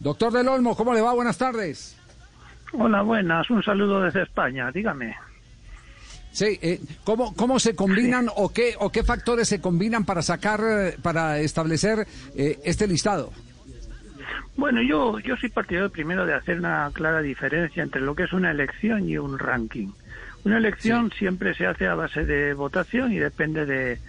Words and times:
Doctor 0.00 0.32
Del 0.32 0.48
Olmo, 0.48 0.76
¿cómo 0.76 0.92
le 0.92 1.00
va? 1.00 1.12
Buenas 1.12 1.38
tardes. 1.38 1.96
Hola, 2.72 3.02
buenas. 3.02 3.48
Un 3.48 3.62
saludo 3.62 4.02
desde 4.02 4.24
España. 4.24 4.72
Dígame. 4.72 5.14
Sí, 6.32 6.58
eh, 6.60 6.80
¿cómo, 7.04 7.32
¿cómo 7.36 7.60
se 7.60 7.76
combinan 7.76 8.26
o 8.34 8.52
qué 8.52 8.74
o 8.80 8.90
qué 8.90 9.04
factores 9.04 9.46
se 9.46 9.60
combinan 9.60 10.04
para 10.04 10.22
sacar, 10.22 10.60
eh, 10.68 10.96
para 11.00 11.38
establecer 11.38 12.08
eh, 12.34 12.58
este 12.64 12.88
listado? 12.88 13.32
Bueno, 14.56 14.82
yo, 14.82 15.20
yo 15.20 15.36
soy 15.36 15.48
partidario 15.48 15.90
primero 15.90 16.26
de 16.26 16.34
hacer 16.34 16.58
una 16.58 16.90
clara 16.92 17.22
diferencia 17.22 17.84
entre 17.84 18.00
lo 18.00 18.16
que 18.16 18.24
es 18.24 18.32
una 18.32 18.50
elección 18.50 19.08
y 19.08 19.16
un 19.16 19.38
ranking. 19.38 19.92
Una 20.44 20.58
elección 20.58 21.12
siempre 21.16 21.54
se 21.54 21.66
hace 21.66 21.86
a 21.86 21.94
base 21.94 22.24
de 22.24 22.52
votación 22.52 23.12
y 23.12 23.18
depende 23.18 23.64
de, 23.64 24.00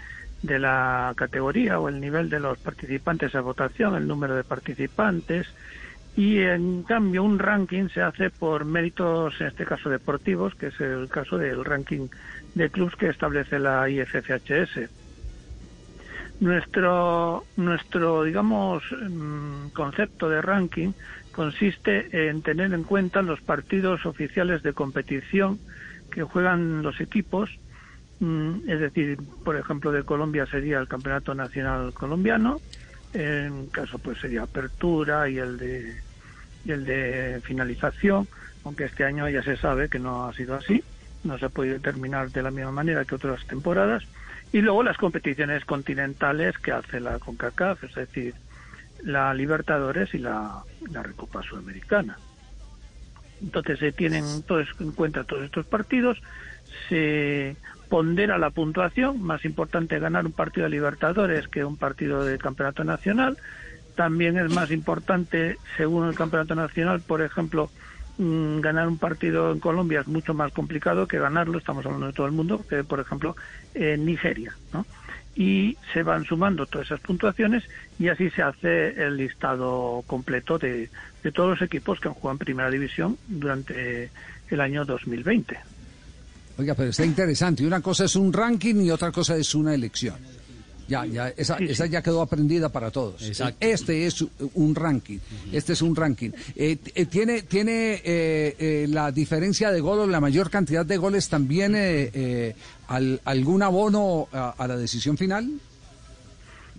de 0.41 0.59
la 0.59 1.13
categoría 1.15 1.79
o 1.79 1.89
el 1.89 1.99
nivel 1.99 2.29
de 2.29 2.39
los 2.39 2.57
participantes 2.59 3.35
a 3.35 3.41
votación, 3.41 3.95
el 3.95 4.07
número 4.07 4.35
de 4.35 4.43
participantes, 4.43 5.47
y 6.15 6.39
en 6.39 6.83
cambio 6.83 7.23
un 7.23 7.37
ranking 7.37 7.89
se 7.89 8.01
hace 8.01 8.31
por 8.31 8.65
méritos, 8.65 9.39
en 9.39 9.47
este 9.47 9.65
caso 9.65 9.89
deportivos, 9.89 10.55
que 10.55 10.67
es 10.67 10.81
el 10.81 11.07
caso 11.09 11.37
del 11.37 11.63
ranking 11.63 12.07
de 12.55 12.69
clubes 12.71 12.95
que 12.95 13.09
establece 13.09 13.59
la 13.59 13.87
IFFHS. 13.87 14.89
Nuestro, 16.39 17.43
nuestro, 17.55 18.23
digamos, 18.23 18.83
mm, 18.91 19.69
concepto 19.69 20.27
de 20.29 20.41
ranking 20.41 20.93
consiste 21.31 22.29
en 22.29 22.41
tener 22.41 22.73
en 22.73 22.83
cuenta 22.83 23.21
los 23.21 23.41
partidos 23.41 24.05
oficiales 24.07 24.63
de 24.63 24.73
competición 24.73 25.59
que 26.11 26.23
juegan 26.23 26.81
los 26.81 26.99
equipos 26.99 27.49
es 28.19 28.79
decir, 28.79 29.19
por 29.43 29.55
ejemplo, 29.57 29.91
de 29.91 30.03
Colombia 30.03 30.45
sería 30.45 30.79
el 30.79 30.87
Campeonato 30.87 31.35
Nacional 31.35 31.93
Colombiano, 31.93 32.59
en 33.13 33.67
caso 33.67 33.99
pues 33.99 34.19
sería 34.19 34.43
apertura 34.43 35.29
y 35.29 35.37
el 35.37 35.57
de 35.57 35.95
el 36.67 36.83
de 36.83 37.39
finalización, 37.43 38.27
aunque 38.65 38.85
este 38.85 39.05
año 39.05 39.29
ya 39.29 39.41
se 39.41 39.55
sabe 39.55 39.87
que 39.87 39.99
no 39.99 40.25
ha 40.25 40.33
sido 40.33 40.55
así, 40.55 40.83
no 41.23 41.37
se 41.37 41.45
ha 41.45 41.49
podido 41.49 41.79
terminar 41.79 42.29
de 42.31 42.43
la 42.43 42.51
misma 42.51 42.71
manera 42.71 43.05
que 43.05 43.15
otras 43.15 43.45
temporadas, 43.47 44.03
y 44.51 44.61
luego 44.61 44.83
las 44.83 44.97
competiciones 44.97 45.63
continentales 45.63 46.57
que 46.57 46.71
hace 46.71 46.99
la 46.99 47.19
CONCACAF, 47.19 47.83
es 47.83 47.95
decir, 47.95 48.33
la 49.03 49.33
Libertadores 49.33 50.13
y 50.13 50.17
la, 50.17 50.63
la 50.91 51.03
Recopa 51.03 51.41
Sudamericana. 51.43 52.17
Entonces 53.41 53.79
se 53.79 53.91
tienen 53.91 54.41
todos 54.43 54.67
en 54.79 54.91
cuenta 54.91 55.23
todos 55.23 55.43
estos 55.43 55.65
partidos, 55.67 56.17
se 56.89 57.55
pondera 57.89 58.37
la 58.37 58.49
puntuación, 58.49 59.21
más 59.21 59.45
importante 59.45 59.99
ganar 59.99 60.25
un 60.25 60.31
partido 60.31 60.65
de 60.65 60.71
Libertadores 60.71 61.47
que 61.47 61.63
un 61.63 61.77
partido 61.77 62.23
de 62.23 62.37
Campeonato 62.37 62.83
Nacional. 62.83 63.37
También 63.95 64.37
es 64.37 64.53
más 64.53 64.71
importante, 64.71 65.57
según 65.75 66.07
el 66.07 66.15
Campeonato 66.15 66.55
Nacional, 66.55 67.01
por 67.01 67.21
ejemplo, 67.21 67.71
mm, 68.17 68.59
ganar 68.59 68.87
un 68.87 68.97
partido 68.97 69.51
en 69.51 69.59
Colombia 69.59 70.01
es 70.01 70.07
mucho 70.07 70.33
más 70.33 70.51
complicado 70.51 71.07
que 71.07 71.19
ganarlo, 71.19 71.57
estamos 71.57 71.85
hablando 71.85 72.07
de 72.07 72.13
todo 72.13 72.27
el 72.27 72.33
mundo, 72.33 72.63
que 72.69 72.83
por 72.83 72.99
ejemplo 72.99 73.35
en 73.73 74.05
Nigeria. 74.05 74.53
¿no? 74.73 74.85
Y 75.35 75.77
se 75.93 76.03
van 76.03 76.25
sumando 76.25 76.65
todas 76.65 76.87
esas 76.87 76.99
puntuaciones 76.99 77.63
y 77.99 78.09
así 78.09 78.29
se 78.31 78.41
hace 78.41 79.03
el 79.03 79.17
listado 79.17 80.03
completo 80.07 80.57
de, 80.57 80.89
de 81.23 81.31
todos 81.31 81.51
los 81.51 81.61
equipos 81.61 81.99
que 81.99 82.07
han 82.07 82.15
jugado 82.15 82.33
en 82.33 82.39
Primera 82.39 82.69
División 82.69 83.17
durante 83.27 84.11
el 84.49 84.61
año 84.61 84.85
2020. 84.85 85.76
Oiga, 86.57 86.73
pero 86.73 86.89
está 86.89 87.05
interesante. 87.05 87.65
Una 87.65 87.81
cosa 87.81 88.05
es 88.05 88.15
un 88.15 88.33
ranking 88.33 88.75
y 88.81 88.91
otra 88.91 89.11
cosa 89.11 89.35
es 89.35 89.53
una 89.53 89.73
elección. 89.73 90.15
Ya, 90.87 91.05
ya, 91.05 91.27
esa, 91.29 91.57
esa 91.57 91.85
ya 91.85 92.01
quedó 92.01 92.21
aprendida 92.21 92.69
para 92.69 92.91
todos. 92.91 93.21
Este 93.59 94.07
es 94.07 94.23
un 94.53 94.73
ranking. 94.73 95.19
Este 95.51 95.73
es 95.73 95.81
un 95.81 95.95
ranking. 95.95 96.31
Eh, 96.55 96.77
eh, 96.95 97.05
¿Tiene, 97.05 97.41
tiene 97.41 98.01
eh, 98.03 98.87
la 98.89 99.11
diferencia 99.11 99.71
de 99.71 99.81
goles, 99.81 100.07
la 100.07 100.21
mayor 100.21 100.49
cantidad 100.49 100.85
de 100.85 100.97
goles 100.97 101.27
también 101.27 101.75
al, 102.87 103.21
algún 103.25 103.63
abono 103.63 104.29
a, 104.31 104.65
la 104.65 104.77
decisión 104.77 105.17
final? 105.17 105.51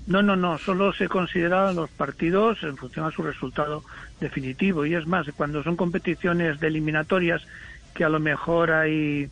No, 0.06 0.22
no, 0.22 0.36
no. 0.36 0.56
Solo 0.56 0.94
se 0.94 1.06
consideran 1.06 1.76
los 1.76 1.90
partidos 1.90 2.62
en 2.62 2.78
función 2.78 3.04
a 3.04 3.10
su 3.10 3.22
resultado 3.22 3.84
definitivo. 4.20 4.86
Y 4.86 4.94
es 4.94 5.06
más, 5.06 5.26
cuando 5.36 5.62
son 5.62 5.76
competiciones 5.76 6.58
de 6.60 6.68
eliminatorias 6.68 7.42
que 7.92 8.04
a 8.04 8.08
lo 8.08 8.20
mejor 8.20 8.70
hay 8.70 9.28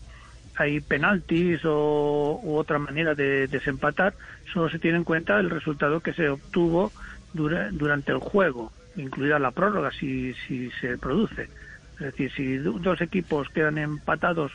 hay 0.57 0.81
penaltis 0.81 1.65
o 1.65 2.41
u 2.43 2.57
otra 2.57 2.79
manera 2.79 3.15
de 3.15 3.47
desempatar, 3.47 4.15
solo 4.53 4.69
se 4.69 4.79
tiene 4.79 4.99
en 4.99 5.05
cuenta 5.05 5.39
el 5.39 5.51
resultado 5.51 6.01
que 6.01 6.13
se 6.13 6.29
obtuvo 6.29 6.93
durante 7.33 8.13
el 8.13 8.19
juego, 8.19 8.73
incluida 8.97 9.39
la 9.39 9.51
prórroga 9.51 9.91
si, 9.91 10.35
si 10.47 10.71
se 10.81 10.97
produce. 10.97 11.49
Es 11.95 12.07
decir, 12.07 12.33
si 12.33 12.57
dos 12.59 13.01
equipos 13.01 13.49
quedan 13.51 13.79
empatados 13.79 14.53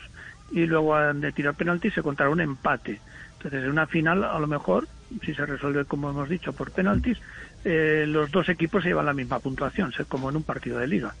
y 0.50 0.66
luego 0.66 0.94
han 0.94 1.20
de 1.20 1.32
tirar 1.32 1.54
penaltis, 1.54 1.94
se 1.94 2.02
contará 2.02 2.30
un 2.30 2.40
empate. 2.40 3.00
Entonces, 3.34 3.64
en 3.64 3.70
una 3.70 3.86
final, 3.86 4.22
a 4.22 4.38
lo 4.38 4.46
mejor, 4.46 4.86
si 5.24 5.34
se 5.34 5.46
resuelve, 5.46 5.84
como 5.84 6.10
hemos 6.10 6.28
dicho, 6.28 6.52
por 6.52 6.70
penaltis, 6.70 7.18
eh, 7.64 8.04
los 8.06 8.30
dos 8.30 8.48
equipos 8.48 8.82
se 8.82 8.90
llevan 8.90 9.06
la 9.06 9.14
misma 9.14 9.40
puntuación, 9.40 9.92
como 10.08 10.30
en 10.30 10.36
un 10.36 10.42
partido 10.44 10.78
de 10.78 10.86
liga. 10.86 11.14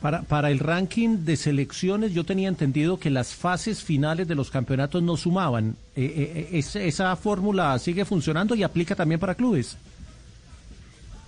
Para, 0.00 0.22
para 0.22 0.50
el 0.50 0.58
ranking 0.60 1.24
de 1.24 1.36
selecciones 1.36 2.14
yo 2.14 2.24
tenía 2.24 2.48
entendido 2.48 2.98
que 2.98 3.10
las 3.10 3.34
fases 3.34 3.84
finales 3.84 4.26
de 4.26 4.34
los 4.34 4.50
campeonatos 4.50 5.02
no 5.02 5.16
sumaban. 5.16 5.76
Eh, 5.94 6.48
eh, 6.50 6.58
eh 6.58 6.86
¿Esa 6.86 7.14
fórmula 7.16 7.78
sigue 7.78 8.06
funcionando 8.06 8.54
y 8.54 8.62
aplica 8.62 8.94
también 8.94 9.20
para 9.20 9.34
clubes? 9.34 9.76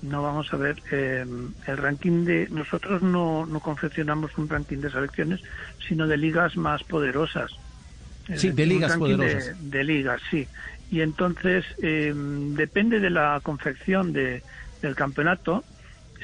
No, 0.01 0.23
vamos 0.23 0.53
a 0.53 0.57
ver, 0.57 0.83
eh, 0.91 1.25
el 1.67 1.77
ranking 1.77 2.25
de... 2.25 2.49
Nosotros 2.51 3.03
no, 3.03 3.45
no 3.47 3.61
confeccionamos 3.61 4.37
un 4.39 4.49
ranking 4.49 4.79
de 4.79 4.91
selecciones, 4.91 5.41
sino 5.87 6.07
de 6.09 6.17
ligas 6.17 6.57
más 6.57 6.83
poderosas. 6.83 7.53
Sí, 8.37 8.51
de 8.51 8.67
ligas 8.67 8.97
poderosas. 8.97 9.61
De, 9.61 9.79
de, 9.79 9.85
ligas, 9.85 10.21
sí. 10.31 10.49
Y 10.91 11.03
entonces, 11.03 11.65
depende 11.79 13.01
de 13.01 13.11
la 13.11 13.39
confección 13.43 14.13
de, 14.13 14.43
del 14.81 14.95
campeonato, 14.95 15.63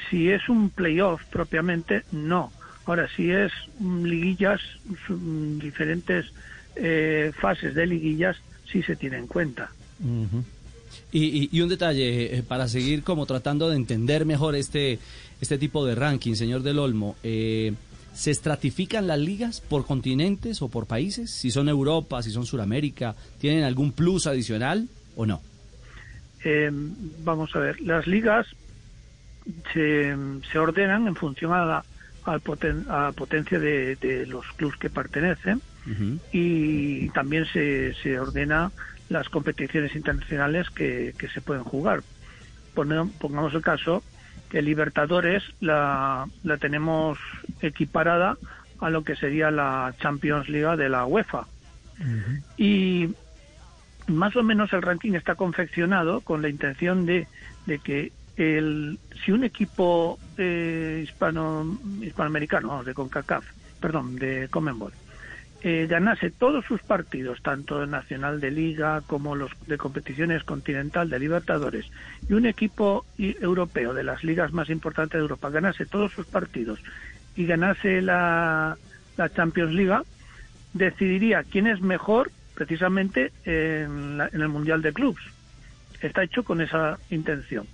si 0.09 0.29
es 0.29 0.47
un 0.49 0.69
playoff 0.69 1.23
propiamente, 1.25 2.03
no. 2.11 2.51
Ahora, 2.85 3.07
si 3.15 3.29
es 3.29 3.51
liguillas, 3.79 4.61
diferentes 5.07 6.25
eh, 6.75 7.31
fases 7.39 7.75
de 7.75 7.85
liguillas, 7.85 8.37
sí 8.71 8.81
se 8.81 8.95
tiene 8.95 9.17
en 9.17 9.27
cuenta. 9.27 9.69
y, 11.11 11.61
un 11.61 11.69
detalle, 11.69 12.37
eh, 12.37 12.43
para 12.43 12.67
seguir 12.67 13.03
como 13.03 13.25
tratando 13.25 13.69
de 13.69 13.75
entender 13.75 14.25
mejor 14.25 14.55
este, 14.55 14.97
este 15.39 15.57
tipo 15.57 15.85
de 15.85 15.95
ranking, 15.95 16.33
señor 16.33 16.63
Del 16.63 16.79
Olmo, 16.79 17.15
eh, 17.21 17.73
¿se 18.13 18.31
estratifican 18.31 19.05
las 19.05 19.19
ligas 19.19 19.61
por 19.61 19.85
continentes 19.85 20.61
o 20.61 20.69
por 20.69 20.87
países? 20.87 21.29
Si 21.29 21.51
son 21.51 21.69
Europa, 21.69 22.23
si 22.23 22.31
son 22.31 22.45
Sudamérica, 22.45 23.15
¿tienen 23.39 23.65
algún 23.65 23.91
plus 23.91 24.25
adicional 24.25 24.87
o 25.15 25.25
no? 25.25 25.41
vamos 27.25 27.53
a 27.53 27.59
ver, 27.59 27.81
las 27.81 28.07
ligas 28.07 28.47
se, 29.73 30.15
se 30.51 30.59
ordenan 30.59 31.07
en 31.07 31.15
función 31.15 31.53
a 31.53 31.65
la, 31.65 31.83
a 32.25 33.11
potencia 33.11 33.59
de, 33.59 34.25
los 34.27 34.45
clubes 34.53 34.77
que 34.77 34.89
pertenecen 34.89 35.61
y 36.31 37.09
también 37.09 37.45
se, 37.45 37.95
se 37.95 38.19
ordena 38.19 38.71
las 39.09 39.27
competiciones 39.29 39.95
internacionales 39.95 40.69
que, 40.69 41.15
que 41.17 41.27
se 41.29 41.41
pueden 41.41 41.63
jugar. 41.63 42.01
Pongamos 42.75 43.53
el 43.53 43.61
caso 43.61 44.03
que 44.49 44.61
Libertadores 44.61 45.43
la, 45.61 46.27
la 46.43 46.57
tenemos 46.57 47.17
equiparada 47.61 48.37
a 48.79 48.89
lo 48.89 49.03
que 49.03 49.15
sería 49.15 49.51
la 49.51 49.93
Champions 49.99 50.47
League 50.49 50.77
de 50.77 50.89
la 50.89 51.05
UEFA. 51.05 51.47
Y 52.57 53.09
más 54.07 54.35
o 54.35 54.43
menos 54.43 54.71
el 54.73 54.81
ranking 54.81 55.13
está 55.13 55.35
confeccionado 55.35 56.21
con 56.21 56.41
la 56.41 56.49
intención 56.49 57.05
de, 57.05 57.27
de 57.65 57.79
que 57.79 58.11
el, 58.39 58.97
si 59.23 59.31
un 59.31 59.43
equipo 59.43 60.17
eh, 60.37 61.01
hispano, 61.03 61.77
hispanoamericano, 62.01 62.83
de 62.83 62.93
CONCACAF, 62.93 63.45
perdón, 63.81 64.15
de 64.15 64.47
Comenbol, 64.49 64.93
eh, 65.61 65.87
ganase 65.89 66.31
todos 66.31 66.63
sus 66.63 66.81
partidos, 66.81 67.41
tanto 67.41 67.83
el 67.83 67.89
nacional 67.89 68.39
de 68.39 68.49
liga 68.49 69.01
como 69.05 69.35
los 69.35 69.51
de 69.67 69.77
competiciones 69.77 70.45
continental 70.45 71.09
de 71.09 71.19
Libertadores, 71.19 71.85
y 72.29 72.33
un 72.33 72.45
equipo 72.45 73.05
europeo 73.17 73.93
de 73.93 74.03
las 74.03 74.23
ligas 74.23 74.53
más 74.53 74.69
importantes 74.69 75.17
de 75.17 75.23
Europa 75.23 75.49
ganase 75.49 75.85
todos 75.85 76.13
sus 76.13 76.25
partidos 76.25 76.79
y 77.35 77.45
ganase 77.45 78.01
la, 78.01 78.77
la 79.17 79.29
Champions 79.33 79.73
League, 79.73 80.05
decidiría 80.73 81.43
quién 81.43 81.67
es 81.67 81.81
mejor 81.81 82.31
precisamente 82.55 83.33
en, 83.43 84.21
en 84.31 84.41
el 84.41 84.47
Mundial 84.47 84.81
de 84.81 84.93
Clubs 84.93 85.21
está 86.01 86.23
hecho 86.23 86.43
con 86.43 86.61
esa 86.61 86.97
intención. 87.09 87.67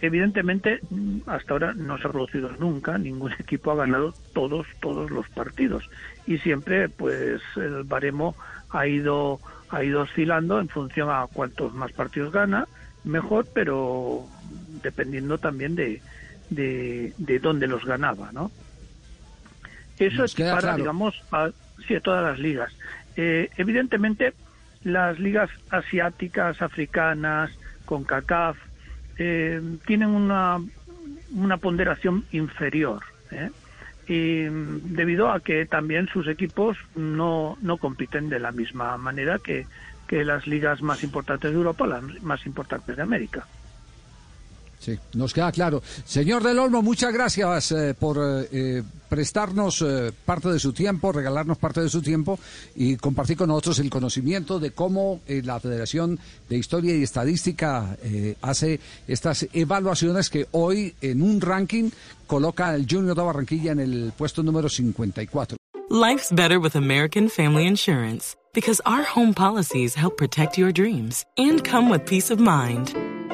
Evidentemente, 0.00 0.80
hasta 1.26 1.52
ahora 1.52 1.74
no 1.74 1.98
se 1.98 2.08
ha 2.08 2.10
producido 2.10 2.50
nunca, 2.58 2.98
ningún 2.98 3.32
equipo 3.38 3.70
ha 3.70 3.76
ganado 3.76 4.14
todos, 4.32 4.66
todos 4.80 5.10
los 5.10 5.28
partidos. 5.30 5.88
Y 6.26 6.38
siempre, 6.38 6.88
pues, 6.88 7.40
el 7.56 7.84
baremo 7.84 8.34
ha 8.70 8.86
ido, 8.86 9.40
ha 9.70 9.84
ido 9.84 10.02
oscilando 10.02 10.60
en 10.60 10.68
función 10.68 11.10
a 11.10 11.26
cuántos 11.32 11.74
más 11.74 11.92
partidos 11.92 12.32
gana, 12.32 12.66
mejor, 13.04 13.46
pero 13.52 14.26
dependiendo 14.82 15.38
también 15.38 15.74
de, 15.74 16.02
de, 16.50 17.12
de 17.18 17.38
dónde 17.38 17.66
los 17.66 17.84
ganaba, 17.84 18.32
¿no? 18.32 18.50
Eso 19.98 20.24
es 20.24 20.34
para, 20.34 20.76
digamos, 20.76 21.22
a, 21.30 21.50
sí, 21.86 21.94
todas 22.02 22.24
las 22.24 22.38
ligas. 22.38 22.72
Eh, 23.16 23.50
evidentemente, 23.58 24.32
las 24.84 25.18
ligas 25.18 25.50
asiáticas, 25.70 26.62
africanas, 26.62 27.50
con 27.84 28.04
CACAF, 28.04 28.56
eh, 29.18 29.60
tienen 29.86 30.10
una, 30.10 30.58
una 31.34 31.56
ponderación 31.58 32.24
inferior. 32.32 33.02
¿eh? 33.30 33.50
Y 34.08 34.44
debido 34.94 35.30
a 35.30 35.40
que 35.40 35.66
también 35.66 36.08
sus 36.08 36.26
equipos 36.26 36.76
no, 36.96 37.58
no 37.60 37.76
compiten 37.76 38.28
de 38.28 38.40
la 38.40 38.52
misma 38.52 38.96
manera 38.96 39.38
que, 39.38 39.66
que 40.08 40.24
las 40.24 40.46
ligas 40.46 40.82
más 40.82 41.04
importantes 41.04 41.50
de 41.50 41.56
Europa, 41.56 41.86
las 41.86 42.02
más 42.22 42.44
importantes 42.46 42.96
de 42.96 43.02
América. 43.02 43.46
Sí, 44.80 44.98
nos 45.12 45.34
queda 45.34 45.52
claro. 45.52 45.82
Señor 46.06 46.42
del 46.42 46.58
Olmo, 46.58 46.80
muchas 46.80 47.12
gracias 47.12 47.72
eh, 47.72 47.92
por 47.92 48.16
eh, 48.16 48.48
eh, 48.50 48.82
prestarnos 49.10 49.84
parte 50.24 50.48
de 50.48 50.58
su 50.58 50.72
tiempo, 50.72 51.12
regalarnos 51.12 51.58
parte 51.58 51.82
de 51.82 51.90
su 51.90 52.00
tiempo 52.00 52.38
y 52.74 52.96
compartir 52.96 53.36
con 53.36 53.48
nosotros 53.48 53.78
el 53.80 53.90
conocimiento 53.90 54.58
de 54.58 54.70
cómo 54.70 55.20
la 55.26 55.60
Federación 55.60 56.18
de 56.48 56.56
Historia 56.56 56.96
y 56.96 57.02
Estadística 57.02 57.96
hace 58.40 58.78
estas 59.08 59.48
evaluaciones 59.52 60.30
que 60.30 60.46
hoy 60.52 60.94
en 61.00 61.22
un 61.22 61.40
ranking 61.40 61.90
coloca 62.28 62.68
al 62.68 62.86
Junior 62.88 63.16
de 63.16 63.22
Barranquilla 63.22 63.72
en 63.72 63.80
el 63.80 64.12
puesto 64.16 64.44
número 64.44 64.68
54. 64.68 65.56
Life's 65.90 66.30
better 66.30 66.60
with 66.60 66.76
American 66.76 67.28
Family 67.28 67.66
Insurance 67.66 68.36
because 68.54 68.80
our 68.86 69.02
home 69.02 69.34
policies 69.34 69.96
help 69.96 70.16
protect 70.16 70.56
your 70.56 70.70
dreams 70.70 71.24
and 71.36 71.64
come 71.64 71.90
with 71.90 72.06
peace 72.06 72.30
of 72.30 72.38
mind. 72.38 72.94